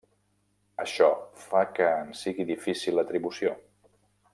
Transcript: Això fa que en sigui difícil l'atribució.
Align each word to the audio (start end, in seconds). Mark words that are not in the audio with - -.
Això 0.83 1.09
fa 1.43 1.63
que 1.77 1.91
en 2.07 2.11
sigui 2.23 2.49
difícil 2.53 3.01
l'atribució. 3.01 3.57